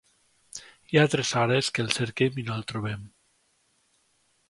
Hi 0.93 0.99
ha 1.01 1.11
tres 1.15 1.33
hores 1.41 1.71
que 1.75 1.85
el 1.85 1.93
cerquem 1.99 2.43
i 2.45 2.49
no 2.51 2.59
el 2.59 2.67
trobem. 2.75 3.07